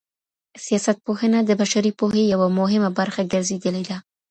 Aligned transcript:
سياست 0.65 0.97
پوهنه 1.05 1.39
د 1.43 1.51
بشري 1.61 1.91
پوهې 1.99 2.23
يوه 2.33 2.47
مهمه 2.59 2.89
برخه 2.99 3.21
ګرځېدلې 3.33 3.83
ده. 3.89 3.97